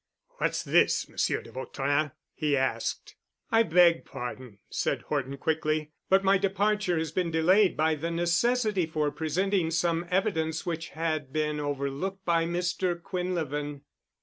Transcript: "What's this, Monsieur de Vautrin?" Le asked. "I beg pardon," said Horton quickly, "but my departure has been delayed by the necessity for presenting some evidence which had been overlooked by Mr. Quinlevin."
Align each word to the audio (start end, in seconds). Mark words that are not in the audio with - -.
"What's 0.39 0.63
this, 0.63 1.07
Monsieur 1.07 1.43
de 1.43 1.51
Vautrin?" 1.51 2.11
Le 2.41 2.57
asked. 2.57 3.13
"I 3.51 3.61
beg 3.61 4.03
pardon," 4.03 4.57
said 4.67 5.03
Horton 5.03 5.37
quickly, 5.37 5.91
"but 6.09 6.23
my 6.23 6.39
departure 6.39 6.97
has 6.97 7.11
been 7.11 7.29
delayed 7.29 7.77
by 7.77 7.93
the 7.93 8.09
necessity 8.09 8.87
for 8.87 9.11
presenting 9.11 9.69
some 9.69 10.07
evidence 10.09 10.65
which 10.65 10.87
had 10.89 11.31
been 11.31 11.59
overlooked 11.59 12.25
by 12.25 12.45
Mr. 12.47 12.99
Quinlevin." 12.99 13.81